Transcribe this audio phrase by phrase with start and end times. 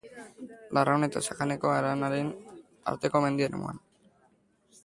[0.77, 2.33] Larraun eta Sakanako haranen
[2.93, 3.83] arteko mendi eremuan.